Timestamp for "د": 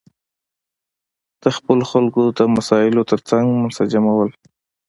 1.41-1.43, 2.37-2.39